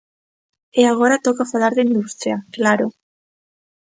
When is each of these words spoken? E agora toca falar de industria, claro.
E 0.79 0.81
agora 0.91 1.23
toca 1.27 1.49
falar 1.53 1.73
de 1.75 1.85
industria, 1.89 2.37
claro. 2.55 2.87